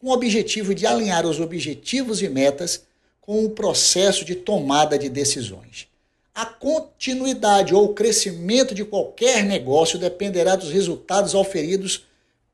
[0.00, 2.82] com o objetivo de alinhar os objetivos e metas
[3.20, 5.86] com o processo de tomada de decisões.
[6.34, 12.04] A continuidade ou o crescimento de qualquer negócio dependerá dos resultados auferidos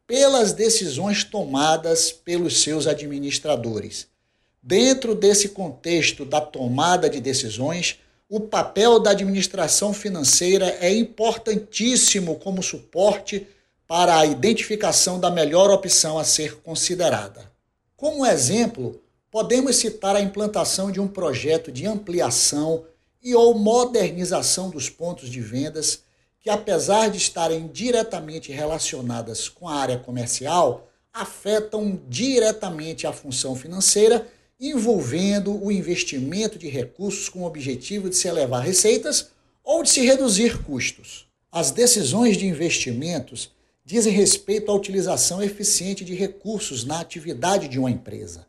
[0.07, 4.07] pelas decisões tomadas pelos seus administradores.
[4.63, 7.99] Dentro desse contexto da tomada de decisões,
[8.35, 13.47] o papel da administração financeira é importantíssimo como suporte
[13.87, 17.53] para a identificação da melhor opção a ser considerada.
[17.95, 18.99] Como exemplo,
[19.31, 22.87] podemos citar a implantação de um projeto de ampliação
[23.23, 26.01] e ou modernização dos pontos de vendas
[26.41, 34.27] que, apesar de estarem diretamente relacionadas com a área comercial, afetam diretamente a função financeira
[34.71, 39.31] envolvendo o investimento de recursos com o objetivo de se elevar receitas
[39.65, 41.27] ou de se reduzir custos.
[41.51, 43.51] As decisões de investimentos
[43.85, 48.47] dizem respeito à utilização eficiente de recursos na atividade de uma empresa.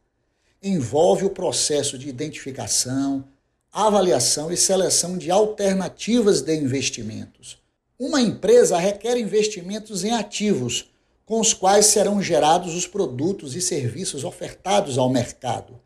[0.62, 3.26] Envolve o processo de identificação,
[3.72, 7.58] avaliação e seleção de alternativas de investimentos.
[7.98, 10.86] Uma empresa requer investimentos em ativos,
[11.26, 15.82] com os quais serão gerados os produtos e serviços ofertados ao mercado.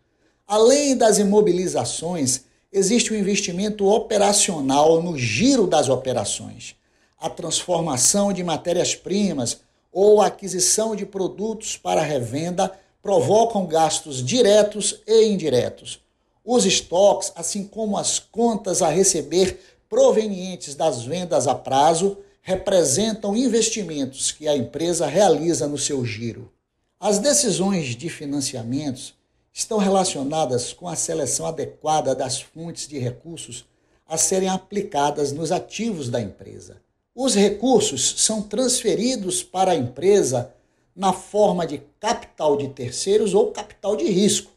[0.47, 6.73] Além das imobilizações, existe o um investimento operacional no giro das operações,
[7.19, 9.59] a transformação de matérias-primas
[9.91, 12.71] ou a aquisição de produtos para revenda
[13.01, 15.99] provocam gastos diretos e indiretos.
[16.45, 19.59] Os estoques, assim como as contas a receber
[19.89, 26.49] provenientes das vendas a prazo, representam investimentos que a empresa realiza no seu giro.
[26.97, 29.16] As decisões de financiamentos
[29.57, 33.66] estão relacionadas com a seleção adequada das fontes de recursos
[34.07, 36.78] a serem aplicadas nos ativos da empresa.
[37.16, 40.53] Os recursos são transferidos para a empresa
[40.95, 44.51] na forma de capital de terceiros ou capital de risco.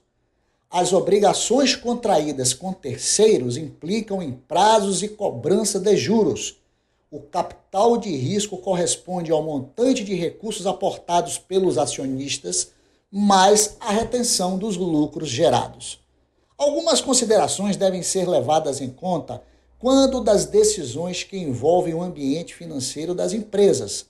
[0.69, 6.57] As obrigações contraídas com terceiros implicam em prazos e cobrança de juros.
[7.11, 12.73] O capital de risco corresponde ao montante de recursos aportados pelos acionistas
[13.11, 15.99] mais a retenção dos lucros gerados.
[16.57, 19.43] Algumas considerações devem ser levadas em conta
[19.79, 24.07] quando das decisões que envolvem o ambiente financeiro das empresas.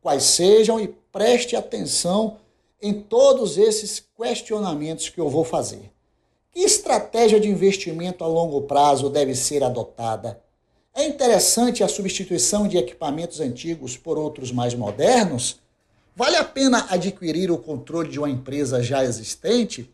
[0.00, 2.38] Quais sejam e preste atenção
[2.80, 5.92] em todos esses questionamentos que eu vou fazer.
[6.50, 10.40] Que estratégia de investimento a longo prazo deve ser adotada?
[10.94, 15.60] É interessante a substituição de equipamentos antigos por outros mais modernos?
[16.16, 19.92] Vale a pena adquirir o controle de uma empresa já existente?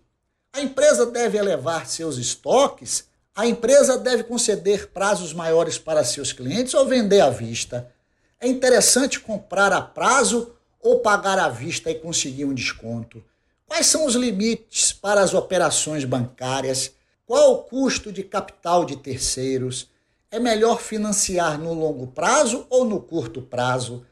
[0.53, 3.09] A empresa deve elevar seus estoques?
[3.35, 7.91] A empresa deve conceder prazos maiores para seus clientes ou vender à vista?
[8.39, 13.25] É interessante comprar a prazo ou pagar à vista e conseguir um desconto?
[13.67, 16.93] Quais são os limites para as operações bancárias?
[17.25, 19.89] Qual o custo de capital de terceiros?
[20.31, 24.05] É melhor financiar no longo prazo ou no curto prazo?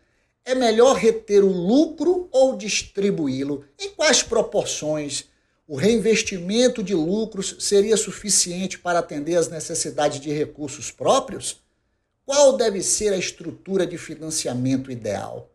[0.49, 3.67] É melhor reter o lucro ou distribuí-lo?
[3.79, 5.27] Em quais proporções?
[5.67, 11.61] O reinvestimento de lucros seria suficiente para atender às necessidades de recursos próprios?
[12.25, 15.51] Qual deve ser a estrutura de financiamento ideal?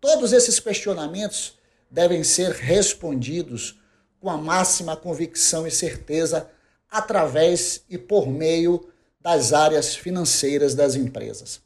[0.00, 1.58] Todos esses questionamentos
[1.90, 3.80] devem ser respondidos
[4.20, 6.48] com a máxima convicção e certeza
[6.88, 8.88] através e por meio
[9.20, 11.60] das áreas financeiras das empresas.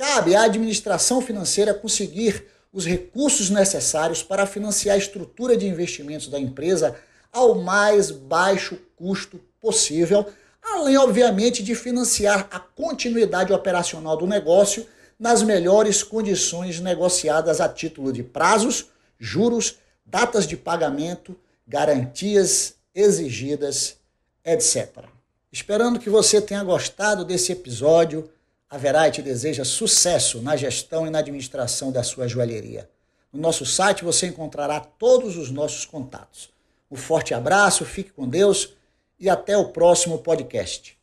[0.00, 6.40] Cabe à administração financeira conseguir os recursos necessários para financiar a estrutura de investimentos da
[6.40, 6.96] empresa
[7.30, 10.26] ao mais baixo custo possível,
[10.62, 14.86] além, obviamente, de financiar a continuidade operacional do negócio
[15.18, 18.86] nas melhores condições negociadas a título de prazos,
[19.18, 21.36] juros, datas de pagamento,
[21.68, 23.98] garantias exigidas,
[24.46, 25.04] etc.
[25.52, 28.30] Esperando que você tenha gostado desse episódio,
[28.70, 32.88] a Verite deseja sucesso na gestão e na administração da sua joalheria.
[33.32, 36.50] No nosso site você encontrará todos os nossos contatos.
[36.88, 38.74] Um forte abraço, fique com Deus
[39.18, 40.99] e até o próximo podcast.